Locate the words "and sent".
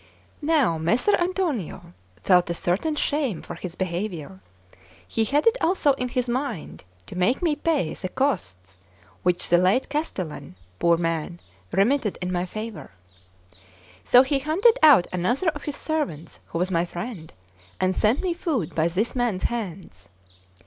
17.79-18.21